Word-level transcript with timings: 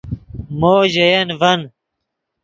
مو 0.59 0.73
ژے 0.93 1.05
ین 1.13 1.29
ڤن 1.39 1.61